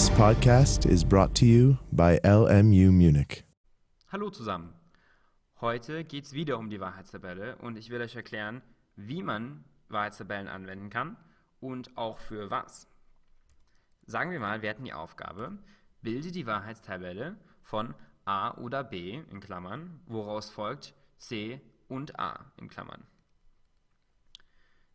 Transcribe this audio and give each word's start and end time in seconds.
This 0.00 0.08
podcast 0.12 0.86
is 0.86 1.04
brought 1.04 1.34
to 1.34 1.44
you 1.44 1.76
by 1.92 2.18
LMU 2.24 2.90
Munich. 2.90 3.44
Hallo 4.10 4.30
zusammen. 4.30 4.72
Heute 5.60 6.04
geht 6.04 6.24
es 6.24 6.32
wieder 6.32 6.58
um 6.58 6.70
die 6.70 6.80
Wahrheitstabelle 6.80 7.56
und 7.56 7.76
ich 7.76 7.90
will 7.90 8.00
euch 8.00 8.16
erklären, 8.16 8.62
wie 8.96 9.22
man 9.22 9.62
Wahrheitstabellen 9.90 10.48
anwenden 10.48 10.88
kann 10.88 11.18
und 11.60 11.98
auch 11.98 12.18
für 12.18 12.50
was. 12.50 12.88
Sagen 14.06 14.30
wir 14.30 14.40
mal, 14.40 14.62
wir 14.62 14.70
hätten 14.70 14.84
die 14.84 14.94
Aufgabe, 14.94 15.58
bilde 16.00 16.32
die 16.32 16.46
Wahrheitstabelle 16.46 17.36
von 17.60 17.94
a 18.24 18.56
oder 18.56 18.82
b 18.82 19.22
in 19.30 19.40
Klammern, 19.40 20.00
woraus 20.06 20.48
folgt 20.48 20.94
c 21.18 21.60
und 21.88 22.18
a 22.18 22.50
in 22.56 22.70
Klammern. 22.70 23.06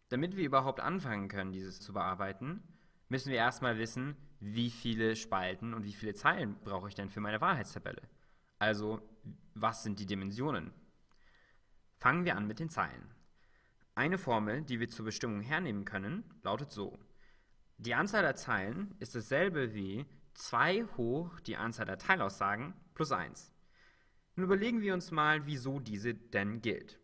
Damit 0.10 0.36
wir 0.36 0.46
überhaupt 0.46 0.80
anfangen 0.80 1.28
können, 1.28 1.52
dieses 1.52 1.80
zu 1.80 1.94
bearbeiten, 1.94 2.64
müssen 3.10 3.32
wir 3.32 3.38
erstmal 3.38 3.78
wissen, 3.78 4.16
wie 4.40 4.70
viele 4.70 5.16
Spalten 5.16 5.74
und 5.74 5.84
wie 5.84 5.94
viele 5.94 6.14
Zeilen 6.14 6.56
brauche 6.64 6.88
ich 6.88 6.96
denn 6.96 7.10
für 7.10 7.22
meine 7.22 7.42
Wahrheitstabelle. 7.42 8.02
Also, 8.60 9.02
was 9.54 9.84
sind 9.84 10.00
die 10.00 10.06
Dimensionen? 10.06 10.74
Fangen 11.98 12.26
wir 12.26 12.36
an 12.36 12.48
mit 12.48 12.60
den 12.60 12.70
Zeilen. 12.70 13.10
Eine 13.96 14.18
Formel, 14.18 14.62
die 14.62 14.80
wir 14.80 14.90
zur 14.90 15.06
Bestimmung 15.06 15.42
hernehmen 15.42 15.86
können, 15.86 16.24
lautet 16.44 16.72
so. 16.72 17.00
Die 17.78 17.96
Anzahl 17.96 18.22
der 18.22 18.36
Zeilen 18.36 18.96
ist 19.00 19.16
dasselbe 19.16 19.74
wie 19.74 20.06
2 20.34 20.86
hoch 20.98 21.40
die 21.40 21.56
Anzahl 21.58 21.86
der 21.86 21.98
Teilaussagen 21.98 22.74
plus 22.94 23.12
1. 23.12 23.54
Nun 24.36 24.46
überlegen 24.46 24.82
wir 24.82 24.94
uns 24.94 25.12
mal, 25.12 25.46
wieso 25.46 25.80
diese 25.80 26.14
denn 26.14 26.62
gilt. 26.62 27.00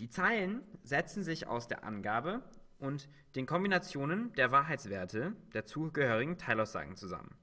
Die 0.00 0.10
Zeilen 0.10 0.62
setzen 0.82 1.22
sich 1.22 1.46
aus 1.46 1.66
der 1.66 1.82
Angabe 1.84 2.42
und 2.78 3.08
den 3.34 3.46
Kombinationen 3.46 4.32
der 4.34 4.50
Wahrheitswerte 4.50 5.34
der 5.52 5.64
zugehörigen 5.64 6.38
Teilaussagen 6.38 6.96
zusammen. 6.96 7.36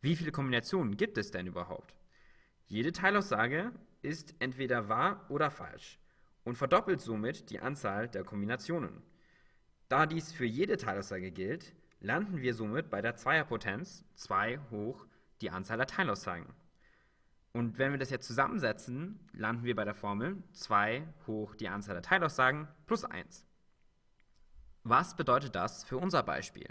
Wie 0.00 0.16
viele 0.16 0.32
Kombinationen 0.32 0.96
gibt 0.96 1.16
es 1.18 1.30
denn 1.30 1.46
überhaupt? 1.46 1.94
Jede 2.66 2.92
Teilaussage 2.92 3.72
ist 4.02 4.34
entweder 4.40 4.88
wahr 4.88 5.26
oder 5.28 5.50
falsch 5.50 6.00
und 6.44 6.56
verdoppelt 6.56 7.00
somit 7.00 7.50
die 7.50 7.60
Anzahl 7.60 8.08
der 8.08 8.24
Kombinationen. 8.24 9.02
Da 9.88 10.06
dies 10.06 10.32
für 10.32 10.46
jede 10.46 10.76
Teilaussage 10.76 11.30
gilt, 11.30 11.74
landen 12.00 12.40
wir 12.40 12.54
somit 12.54 12.90
bei 12.90 13.00
der 13.00 13.16
Zweierpotenz 13.16 14.04
2 14.14 14.58
hoch 14.70 15.06
die 15.40 15.50
Anzahl 15.50 15.76
der 15.76 15.86
Teilaussagen. 15.86 16.46
Und 17.52 17.78
wenn 17.78 17.92
wir 17.92 17.98
das 17.98 18.10
jetzt 18.10 18.26
zusammensetzen, 18.26 19.20
landen 19.32 19.64
wir 19.64 19.76
bei 19.76 19.84
der 19.84 19.94
Formel 19.94 20.42
2 20.52 21.06
hoch 21.26 21.54
die 21.54 21.68
Anzahl 21.68 21.94
der 21.94 22.02
Teilaussagen 22.02 22.66
plus 22.86 23.04
1. 23.04 23.46
Was 24.84 25.14
bedeutet 25.14 25.54
das 25.54 25.84
für 25.84 25.96
unser 25.96 26.24
Beispiel? 26.24 26.68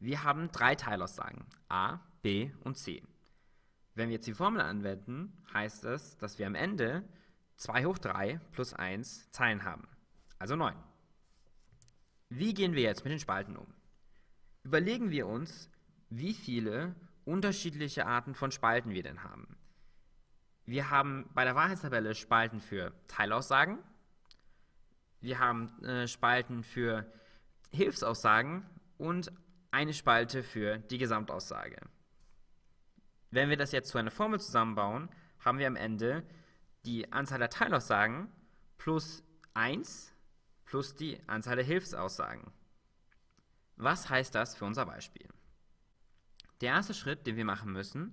Wir 0.00 0.24
haben 0.24 0.50
drei 0.50 0.74
Teilaussagen, 0.74 1.46
a, 1.68 2.00
b 2.20 2.50
und 2.64 2.76
c. 2.76 3.02
Wenn 3.94 4.08
wir 4.08 4.16
jetzt 4.16 4.26
die 4.26 4.34
Formel 4.34 4.60
anwenden, 4.60 5.32
heißt 5.54 5.84
es, 5.84 6.16
dass 6.18 6.40
wir 6.40 6.48
am 6.48 6.56
Ende 6.56 7.04
2 7.56 7.84
hoch 7.84 7.98
3 7.98 8.40
plus 8.50 8.74
1 8.74 9.30
Zeilen 9.30 9.62
haben, 9.62 9.86
also 10.40 10.56
9. 10.56 10.74
Wie 12.28 12.54
gehen 12.54 12.74
wir 12.74 12.82
jetzt 12.82 13.04
mit 13.04 13.12
den 13.12 13.20
Spalten 13.20 13.56
um? 13.56 13.72
Überlegen 14.64 15.10
wir 15.10 15.28
uns, 15.28 15.70
wie 16.10 16.34
viele 16.34 16.96
unterschiedliche 17.24 18.06
Arten 18.06 18.34
von 18.34 18.50
Spalten 18.50 18.90
wir 18.90 19.04
denn 19.04 19.22
haben. 19.22 19.56
Wir 20.66 20.90
haben 20.90 21.30
bei 21.34 21.44
der 21.44 21.54
Wahrheitstabelle 21.54 22.16
Spalten 22.16 22.60
für 22.60 22.92
Teilaussagen, 23.06 23.78
wir 25.20 25.38
haben 25.38 25.82
äh, 25.82 26.06
Spalten 26.06 26.62
für 26.62 27.10
Hilfsaussagen 27.70 28.64
und 28.96 29.32
eine 29.70 29.94
Spalte 29.94 30.42
für 30.42 30.78
die 30.78 30.98
Gesamtaussage. 30.98 31.78
Wenn 33.30 33.50
wir 33.50 33.56
das 33.56 33.72
jetzt 33.72 33.90
zu 33.90 33.98
einer 33.98 34.10
Formel 34.10 34.40
zusammenbauen, 34.40 35.08
haben 35.40 35.58
wir 35.58 35.66
am 35.66 35.76
Ende 35.76 36.24
die 36.84 37.12
Anzahl 37.12 37.38
der 37.38 37.50
Teilaussagen 37.50 38.28
plus 38.78 39.22
1 39.54 40.14
plus 40.64 40.94
die 40.94 41.18
Anzahl 41.26 41.56
der 41.56 41.64
Hilfsaussagen. 41.64 42.52
Was 43.76 44.10
heißt 44.10 44.34
das 44.34 44.54
für 44.54 44.64
unser 44.64 44.86
Beispiel? 44.86 45.26
Der 46.60 46.72
erste 46.72 46.94
Schritt, 46.94 47.26
den 47.26 47.36
wir 47.36 47.44
machen 47.44 47.72
müssen, 47.72 48.12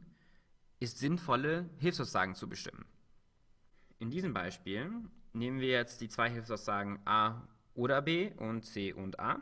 ist 0.79 0.99
sinnvolle 0.99 1.69
Hilfsaussagen 1.77 2.35
zu 2.35 2.47
bestimmen. 2.47 2.85
In 3.99 4.09
diesem 4.09 4.33
Beispiel 4.33 4.91
nehmen 5.33 5.59
wir 5.59 5.69
jetzt 5.69 6.01
die 6.01 6.09
zwei 6.09 6.29
Hilfsaussagen 6.29 6.99
A 7.05 7.47
oder 7.73 8.01
B 8.01 8.31
und 8.37 8.63
C 8.63 8.93
und 8.93 9.19
A. 9.19 9.41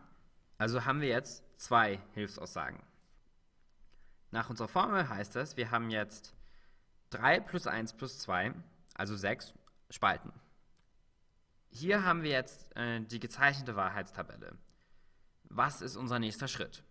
Also 0.63 0.85
haben 0.85 1.01
wir 1.01 1.09
jetzt 1.09 1.43
zwei 1.59 1.99
Hilfsaussagen. 2.13 2.81
Nach 4.31 4.49
unserer 4.49 4.69
Formel 4.69 5.09
heißt 5.09 5.35
das, 5.35 5.57
wir 5.57 5.71
haben 5.71 5.89
jetzt 5.89 6.33
3 7.09 7.41
plus 7.41 7.67
1 7.67 7.91
plus 7.97 8.19
2, 8.19 8.53
also 8.93 9.13
6 9.13 9.53
Spalten. 9.89 10.31
Hier 11.69 12.05
haben 12.05 12.23
wir 12.23 12.31
jetzt 12.31 12.73
äh, 12.77 13.01
die 13.01 13.19
gezeichnete 13.19 13.75
Wahrheitstabelle. 13.75 14.57
Was 15.49 15.81
ist 15.81 15.97
unser 15.97 16.17
nächster 16.19 16.47
Schritt? 16.47 16.85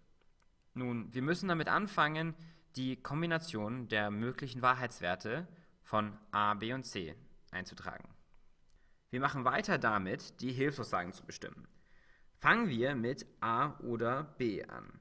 Nun, 0.75 1.11
wir 1.15 1.23
müssen 1.23 1.49
damit 1.49 1.69
anfangen, 1.69 2.35
die 2.77 2.97
Kombination 2.97 3.89
der 3.89 4.11
möglichen 4.11 4.61
Wahrheitswerte 4.61 5.49
von 5.83 6.19
A, 6.31 6.53
B 6.53 6.75
und 6.75 6.85
C 6.85 7.17
einzutragen. 7.51 8.07
Wir 9.09 9.21
machen 9.21 9.47
weiter 9.47 9.79
damit, 9.79 10.43
die 10.43 10.53
Hilfsaussagen 10.53 11.15
zu 11.15 11.25
bestimmen. 11.25 11.67
Fangen 12.43 12.69
wir 12.69 12.97
mit 12.97 13.25
A 13.41 13.79
oder 13.83 14.25
B 14.37 14.65
an. 14.65 14.99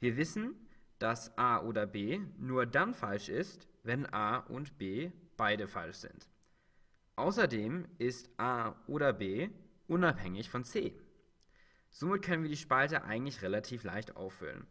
Wir 0.00 0.16
wissen, 0.16 0.56
dass 0.98 1.38
A 1.38 1.60
oder 1.60 1.86
B 1.86 2.18
nur 2.36 2.66
dann 2.66 2.94
falsch 2.94 3.28
ist, 3.28 3.68
wenn 3.84 4.12
A 4.12 4.38
und 4.38 4.76
B 4.76 5.12
beide 5.36 5.68
falsch 5.68 5.98
sind. 5.98 6.28
Außerdem 7.14 7.86
ist 7.98 8.28
A 8.40 8.74
oder 8.88 9.12
B 9.12 9.50
unabhängig 9.86 10.50
von 10.50 10.64
C. 10.64 10.98
Somit 11.90 12.22
können 12.22 12.42
wir 12.42 12.50
die 12.50 12.56
Spalte 12.56 13.04
eigentlich 13.04 13.42
relativ 13.42 13.84
leicht 13.84 14.16
auffüllen. 14.16 14.66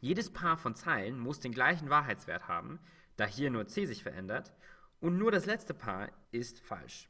Jedes 0.00 0.30
Paar 0.30 0.58
von 0.58 0.74
Zeilen 0.74 1.18
muss 1.18 1.40
den 1.40 1.52
gleichen 1.52 1.88
Wahrheitswert 1.88 2.48
haben, 2.48 2.80
da 3.16 3.24
hier 3.24 3.48
nur 3.48 3.66
C 3.66 3.86
sich 3.86 4.02
verändert, 4.02 4.52
und 5.00 5.16
nur 5.16 5.32
das 5.32 5.46
letzte 5.46 5.72
Paar 5.72 6.10
ist 6.32 6.60
falsch. 6.60 7.08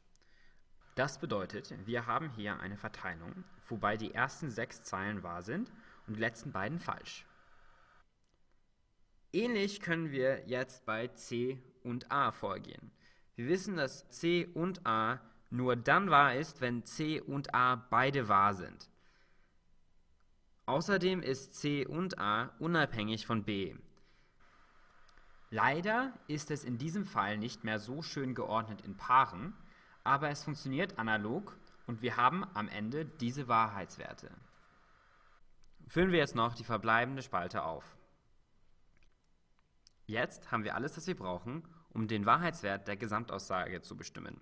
Das 0.99 1.17
bedeutet, 1.17 1.73
wir 1.85 2.07
haben 2.07 2.29
hier 2.31 2.59
eine 2.59 2.75
Verteilung, 2.75 3.45
wobei 3.69 3.95
die 3.95 4.13
ersten 4.13 4.49
sechs 4.49 4.83
Zeilen 4.83 5.23
wahr 5.23 5.43
sind 5.43 5.71
und 6.05 6.17
die 6.17 6.19
letzten 6.19 6.51
beiden 6.51 6.77
falsch. 6.77 7.25
Ähnlich 9.31 9.79
können 9.79 10.11
wir 10.11 10.45
jetzt 10.45 10.85
bei 10.85 11.07
C 11.07 11.57
und 11.85 12.11
A 12.11 12.33
vorgehen. 12.33 12.91
Wir 13.37 13.47
wissen, 13.47 13.77
dass 13.77 14.09
C 14.09 14.45
und 14.53 14.85
A 14.85 15.21
nur 15.49 15.77
dann 15.77 16.09
wahr 16.09 16.35
ist, 16.35 16.59
wenn 16.59 16.83
C 16.83 17.21
und 17.21 17.55
A 17.55 17.77
beide 17.77 18.27
wahr 18.27 18.53
sind. 18.53 18.89
Außerdem 20.65 21.21
ist 21.21 21.55
C 21.55 21.85
und 21.85 22.19
A 22.19 22.53
unabhängig 22.59 23.25
von 23.25 23.45
B. 23.45 23.73
Leider 25.49 26.11
ist 26.27 26.51
es 26.51 26.65
in 26.65 26.77
diesem 26.77 27.05
Fall 27.05 27.37
nicht 27.37 27.63
mehr 27.63 27.79
so 27.79 28.01
schön 28.01 28.35
geordnet 28.35 28.81
in 28.81 28.97
Paaren, 28.97 29.53
aber 30.09 30.31
es 30.31 30.43
funktioniert 30.43 30.97
analog 30.97 31.55
und 31.85 32.01
wir 32.01 32.17
haben 32.17 32.43
am 32.55 32.67
Ende 32.67 33.05
diese 33.05 33.47
Wahrheitswerte. 33.47 34.31
Füllen 35.87 36.11
wir 36.11 36.17
jetzt 36.17 36.35
noch 36.35 36.55
die 36.55 36.63
verbleibende 36.63 37.21
Spalte 37.21 37.63
auf. 37.63 37.95
Jetzt 40.07 40.51
haben 40.51 40.63
wir 40.63 40.73
alles, 40.73 40.97
was 40.97 41.05
wir 41.05 41.15
brauchen, 41.15 41.67
um 41.93 42.07
den 42.07 42.25
Wahrheitswert 42.25 42.87
der 42.87 42.97
Gesamtaussage 42.97 43.81
zu 43.81 43.95
bestimmen. 43.95 44.41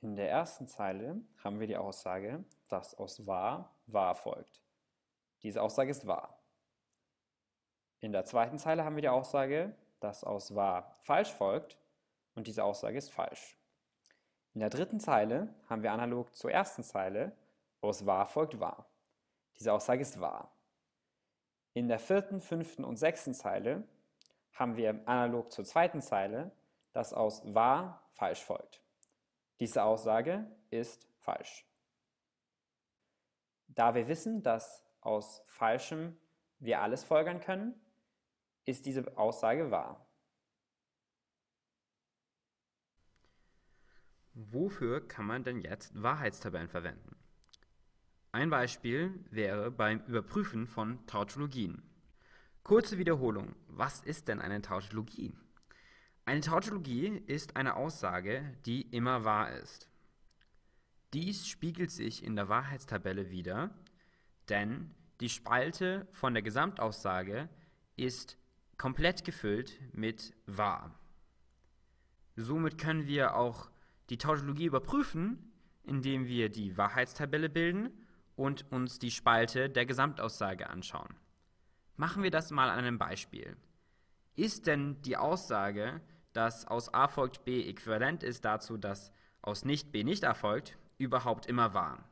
In 0.00 0.16
der 0.16 0.30
ersten 0.30 0.66
Zeile 0.66 1.20
haben 1.42 1.60
wir 1.60 1.66
die 1.66 1.76
Aussage, 1.76 2.42
dass 2.68 2.94
aus 2.94 3.26
wahr 3.26 3.76
wahr 3.86 4.14
folgt. 4.14 4.62
Diese 5.42 5.60
Aussage 5.60 5.90
ist 5.90 6.06
wahr. 6.06 6.42
In 8.00 8.12
der 8.12 8.24
zweiten 8.24 8.58
Zeile 8.58 8.82
haben 8.82 8.96
wir 8.96 9.02
die 9.02 9.08
Aussage, 9.10 9.76
dass 10.00 10.24
aus 10.24 10.54
wahr 10.54 10.96
falsch 11.02 11.32
folgt 11.34 11.76
und 12.34 12.46
diese 12.46 12.64
Aussage 12.64 12.96
ist 12.96 13.12
falsch. 13.12 13.58
In 14.54 14.60
der 14.60 14.70
dritten 14.70 15.00
Zeile 15.00 15.52
haben 15.68 15.82
wir 15.82 15.92
analog 15.92 16.34
zur 16.34 16.52
ersten 16.52 16.84
Zeile 16.84 17.32
aus 17.80 18.06
wahr 18.06 18.26
folgt 18.26 18.60
wahr. 18.60 18.86
Diese 19.58 19.72
Aussage 19.72 20.02
ist 20.02 20.20
wahr. 20.20 20.52
In 21.72 21.88
der 21.88 21.98
vierten, 21.98 22.40
fünften 22.40 22.84
und 22.84 22.96
sechsten 22.96 23.34
Zeile 23.34 23.82
haben 24.52 24.76
wir 24.76 25.00
analog 25.06 25.50
zur 25.50 25.64
zweiten 25.64 26.00
Zeile, 26.00 26.52
dass 26.92 27.12
aus 27.12 27.42
wahr 27.52 28.08
falsch 28.12 28.44
folgt. 28.44 28.80
Diese 29.58 29.82
Aussage 29.82 30.46
ist 30.70 31.08
falsch. 31.18 31.66
Da 33.66 33.96
wir 33.96 34.06
wissen, 34.06 34.44
dass 34.44 34.84
aus 35.00 35.42
Falschem 35.46 36.16
wir 36.60 36.80
alles 36.80 37.02
folgern 37.02 37.40
können, 37.40 37.74
ist 38.64 38.86
diese 38.86 39.18
Aussage 39.18 39.72
wahr. 39.72 40.03
Wofür 44.34 45.06
kann 45.06 45.26
man 45.26 45.44
denn 45.44 45.60
jetzt 45.60 46.02
Wahrheitstabellen 46.02 46.68
verwenden? 46.68 47.16
Ein 48.32 48.50
Beispiel 48.50 49.24
wäre 49.30 49.70
beim 49.70 50.00
Überprüfen 50.06 50.66
von 50.66 51.06
Tautologien. 51.06 51.82
Kurze 52.64 52.98
Wiederholung. 52.98 53.54
Was 53.68 54.00
ist 54.02 54.26
denn 54.26 54.40
eine 54.40 54.60
Tautologie? 54.60 55.36
Eine 56.24 56.40
Tautologie 56.40 57.22
ist 57.26 57.54
eine 57.54 57.76
Aussage, 57.76 58.42
die 58.66 58.82
immer 58.82 59.22
wahr 59.22 59.52
ist. 59.52 59.88
Dies 61.12 61.46
spiegelt 61.46 61.92
sich 61.92 62.24
in 62.24 62.34
der 62.34 62.48
Wahrheitstabelle 62.48 63.30
wider, 63.30 63.70
denn 64.48 64.96
die 65.20 65.28
Spalte 65.28 66.08
von 66.10 66.34
der 66.34 66.42
Gesamtaussage 66.42 67.48
ist 67.94 68.36
komplett 68.78 69.24
gefüllt 69.24 69.78
mit 69.92 70.34
wahr. 70.46 70.98
Somit 72.34 72.78
können 72.78 73.06
wir 73.06 73.36
auch 73.36 73.70
die 74.10 74.18
Tautologie 74.18 74.66
überprüfen, 74.66 75.52
indem 75.84 76.26
wir 76.26 76.48
die 76.48 76.76
Wahrheitstabelle 76.76 77.48
bilden 77.48 77.90
und 78.36 78.70
uns 78.72 78.98
die 78.98 79.10
Spalte 79.10 79.70
der 79.70 79.86
Gesamtaussage 79.86 80.68
anschauen. 80.68 81.14
Machen 81.96 82.22
wir 82.22 82.30
das 82.30 82.50
mal 82.50 82.70
an 82.70 82.80
einem 82.80 82.98
Beispiel. 82.98 83.56
Ist 84.34 84.66
denn 84.66 85.00
die 85.02 85.16
Aussage, 85.16 86.00
dass 86.32 86.66
aus 86.66 86.92
a 86.92 87.06
folgt 87.06 87.44
b 87.44 87.68
äquivalent 87.68 88.22
ist 88.22 88.44
dazu, 88.44 88.76
dass 88.76 89.12
aus 89.42 89.64
nicht 89.64 89.92
b 89.92 90.02
nicht 90.02 90.24
erfolgt, 90.24 90.76
überhaupt 90.98 91.46
immer 91.46 91.74
wahr? 91.74 92.08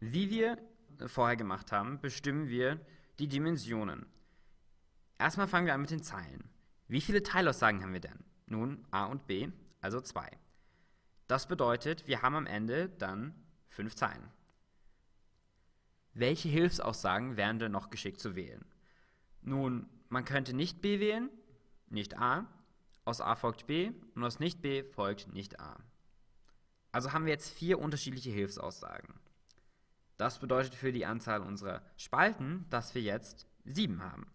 Wie 0.00 0.30
wir 0.30 0.58
vorher 1.06 1.36
gemacht 1.36 1.72
haben, 1.72 2.00
bestimmen 2.00 2.48
wir 2.48 2.78
die 3.18 3.28
Dimensionen. 3.28 4.06
Erstmal 5.18 5.48
fangen 5.48 5.66
wir 5.66 5.74
an 5.74 5.80
mit 5.80 5.90
den 5.90 6.02
Zeilen. 6.02 6.50
Wie 6.88 7.00
viele 7.00 7.22
Teilaussagen 7.22 7.82
haben 7.82 7.94
wir 7.94 8.00
denn? 8.00 8.24
Nun, 8.46 8.84
a 8.90 9.06
und 9.06 9.26
b, 9.26 9.48
also 9.80 10.00
zwei. 10.00 10.30
Das 11.26 11.46
bedeutet, 11.46 12.06
wir 12.06 12.22
haben 12.22 12.34
am 12.34 12.46
Ende 12.46 12.88
dann 12.88 13.34
fünf 13.68 13.94
Zeilen. 13.94 14.30
Welche 16.14 16.48
Hilfsaussagen 16.48 17.36
wären 17.36 17.58
denn 17.58 17.72
noch 17.72 17.90
geschickt 17.90 18.20
zu 18.20 18.36
wählen? 18.36 18.64
Nun, 19.42 19.88
man 20.08 20.24
könnte 20.24 20.54
nicht 20.54 20.80
b 20.80 20.98
wählen, 21.00 21.30
nicht 21.88 22.16
a, 22.18 22.46
aus 23.04 23.20
a 23.20 23.36
folgt 23.36 23.66
b 23.66 23.92
und 24.14 24.24
aus 24.24 24.40
nicht 24.40 24.62
b 24.62 24.82
folgt 24.82 25.32
nicht 25.32 25.60
a. 25.60 25.76
Also 26.90 27.12
haben 27.12 27.26
wir 27.26 27.32
jetzt 27.32 27.50
vier 27.50 27.78
unterschiedliche 27.78 28.30
Hilfsaussagen. 28.30 29.20
Das 30.16 30.38
bedeutet 30.38 30.74
für 30.74 30.92
die 30.92 31.04
Anzahl 31.04 31.42
unserer 31.42 31.82
Spalten, 31.96 32.64
dass 32.70 32.94
wir 32.94 33.02
jetzt 33.02 33.46
sieben 33.64 34.02
haben. 34.02 34.26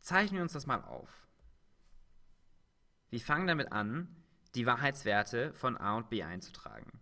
Zeichnen 0.00 0.36
wir 0.36 0.42
uns 0.42 0.52
das 0.52 0.66
mal 0.66 0.82
auf. 0.82 1.26
Wir 3.10 3.20
fangen 3.20 3.46
damit 3.46 3.72
an, 3.72 4.21
die 4.54 4.66
Wahrheitswerte 4.66 5.52
von 5.54 5.76
a 5.76 5.96
und 5.96 6.10
b 6.10 6.22
einzutragen. 6.22 7.00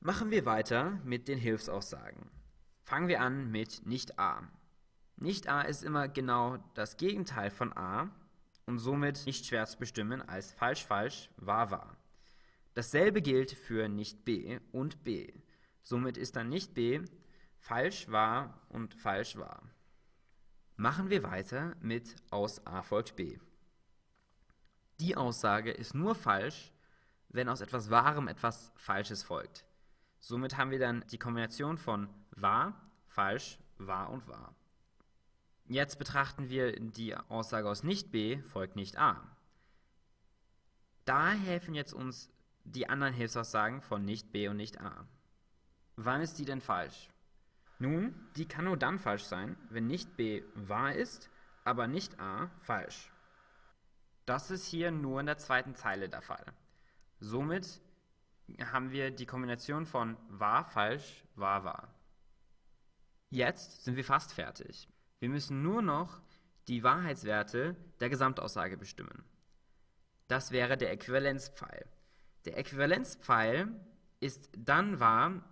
Machen 0.00 0.30
wir 0.30 0.44
weiter 0.44 1.00
mit 1.04 1.28
den 1.28 1.38
Hilfsaussagen. 1.38 2.30
Fangen 2.82 3.08
wir 3.08 3.20
an 3.20 3.50
mit 3.50 3.86
nicht 3.86 4.18
a. 4.18 4.46
Nicht 5.16 5.48
a 5.48 5.62
ist 5.62 5.82
immer 5.82 6.08
genau 6.08 6.58
das 6.74 6.96
Gegenteil 6.96 7.50
von 7.50 7.72
a 7.76 8.10
und 8.66 8.78
somit 8.78 9.24
nicht 9.26 9.46
schwer 9.46 9.64
zu 9.66 9.78
bestimmen 9.78 10.20
als 10.20 10.52
falsch 10.52 10.84
falsch, 10.84 11.30
wahr 11.36 11.70
wahr. 11.70 11.96
Dasselbe 12.74 13.22
gilt 13.22 13.52
für 13.52 13.88
nicht 13.88 14.24
b 14.24 14.58
und 14.72 15.04
b. 15.04 15.32
Somit 15.82 16.16
ist 16.16 16.36
dann 16.36 16.48
nicht 16.48 16.74
b 16.74 17.00
falsch 17.58 18.10
wahr 18.10 18.60
und 18.68 18.94
falsch 18.94 19.36
wahr. 19.36 19.62
Machen 20.76 21.08
wir 21.08 21.22
weiter 21.22 21.76
mit 21.80 22.16
aus 22.30 22.66
a 22.66 22.82
folgt 22.82 23.16
b. 23.16 23.38
Die 25.00 25.16
Aussage 25.16 25.72
ist 25.72 25.94
nur 25.94 26.14
falsch, 26.14 26.72
wenn 27.28 27.48
aus 27.48 27.60
etwas 27.60 27.90
Wahrem 27.90 28.28
etwas 28.28 28.72
Falsches 28.76 29.22
folgt. 29.22 29.64
Somit 30.20 30.56
haben 30.56 30.70
wir 30.70 30.78
dann 30.78 31.04
die 31.10 31.18
Kombination 31.18 31.78
von 31.78 32.08
wahr, 32.30 32.80
falsch, 33.08 33.58
wahr 33.78 34.10
und 34.10 34.26
wahr. 34.28 34.54
Jetzt 35.66 35.98
betrachten 35.98 36.48
wir 36.48 36.78
die 36.78 37.16
Aussage 37.16 37.68
aus 37.68 37.82
nicht 37.82 38.12
B 38.12 38.40
folgt 38.42 38.76
nicht 38.76 38.98
A. 38.98 39.20
Da 41.04 41.30
helfen 41.30 41.74
jetzt 41.74 41.92
uns 41.92 42.30
die 42.64 42.88
anderen 42.88 43.14
Hilfsaussagen 43.14 43.82
von 43.82 44.04
nicht 44.04 44.32
B 44.32 44.48
und 44.48 44.56
nicht 44.56 44.80
A. 44.80 45.06
Wann 45.96 46.22
ist 46.22 46.38
die 46.38 46.44
denn 46.44 46.60
falsch? 46.60 47.10
Nun, 47.78 48.14
die 48.36 48.46
kann 48.46 48.64
nur 48.66 48.76
dann 48.76 48.98
falsch 48.98 49.24
sein, 49.24 49.56
wenn 49.68 49.86
nicht 49.86 50.16
B 50.16 50.42
wahr 50.54 50.94
ist, 50.94 51.28
aber 51.64 51.86
nicht 51.86 52.20
A 52.20 52.50
falsch. 52.60 53.10
Das 54.26 54.50
ist 54.50 54.66
hier 54.66 54.90
nur 54.90 55.20
in 55.20 55.26
der 55.26 55.38
zweiten 55.38 55.74
Zeile 55.74 56.08
der 56.08 56.22
Fall. 56.22 56.44
Somit 57.20 57.80
haben 58.72 58.90
wir 58.90 59.10
die 59.10 59.26
Kombination 59.26 59.86
von 59.86 60.16
wahr, 60.28 60.64
falsch, 60.64 61.24
wahr, 61.34 61.64
wahr. 61.64 61.94
Jetzt 63.30 63.84
sind 63.84 63.96
wir 63.96 64.04
fast 64.04 64.32
fertig. 64.32 64.88
Wir 65.18 65.28
müssen 65.28 65.62
nur 65.62 65.82
noch 65.82 66.20
die 66.68 66.82
Wahrheitswerte 66.82 67.76
der 68.00 68.08
Gesamtaussage 68.08 68.76
bestimmen. 68.76 69.24
Das 70.28 70.50
wäre 70.50 70.76
der 70.76 70.92
Äquivalenzpfeil. 70.92 71.86
Der 72.44 72.58
Äquivalenzpfeil 72.58 73.68
ist 74.20 74.50
dann 74.56 75.00
wahr, 75.00 75.42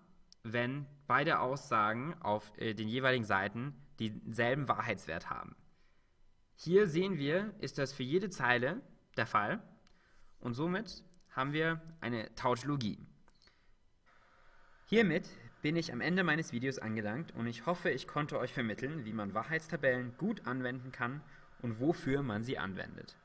wenn 0.42 0.86
beide 1.06 1.40
Aussagen 1.40 2.14
auf 2.22 2.52
äh, 2.58 2.74
den 2.74 2.88
jeweiligen 2.88 3.24
Seiten 3.24 3.74
denselben 4.00 4.68
Wahrheitswert 4.68 5.30
haben. 5.30 5.54
Hier 6.64 6.86
sehen 6.86 7.18
wir, 7.18 7.52
ist 7.58 7.78
das 7.78 7.92
für 7.92 8.04
jede 8.04 8.30
Zeile 8.30 8.80
der 9.16 9.26
Fall 9.26 9.60
und 10.38 10.54
somit 10.54 11.02
haben 11.32 11.52
wir 11.52 11.82
eine 12.00 12.32
Tautologie. 12.36 13.00
Hiermit 14.86 15.28
bin 15.60 15.74
ich 15.74 15.92
am 15.92 16.00
Ende 16.00 16.22
meines 16.22 16.52
Videos 16.52 16.78
angelangt 16.78 17.34
und 17.34 17.48
ich 17.48 17.66
hoffe, 17.66 17.90
ich 17.90 18.06
konnte 18.06 18.38
euch 18.38 18.52
vermitteln, 18.52 19.04
wie 19.04 19.12
man 19.12 19.34
Wahrheitstabellen 19.34 20.16
gut 20.18 20.46
anwenden 20.46 20.92
kann 20.92 21.20
und 21.62 21.80
wofür 21.80 22.22
man 22.22 22.44
sie 22.44 22.58
anwendet. 22.58 23.16